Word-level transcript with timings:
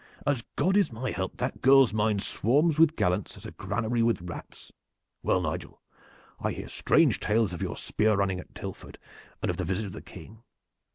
"As 0.25 0.41
God 0.55 0.77
is 0.77 0.91
my 0.91 1.11
help, 1.11 1.37
that 1.37 1.61
girl's 1.61 1.93
mind 1.93 2.23
swarms 2.23 2.79
with 2.79 2.95
gallants 2.95 3.37
as 3.37 3.45
a 3.45 3.51
granary 3.51 4.01
with 4.01 4.19
rats. 4.23 4.71
Well, 5.21 5.41
Nigel, 5.41 5.79
I 6.39 6.53
hear 6.53 6.69
strange 6.69 7.19
tales 7.19 7.53
of 7.53 7.61
your 7.61 7.77
spear 7.77 8.15
running 8.15 8.39
at 8.39 8.55
Tilford 8.55 8.97
and 9.43 9.51
of 9.51 9.57
the 9.57 9.63
visit 9.63 9.85
of 9.85 9.91
the 9.91 10.01
King. 10.01 10.41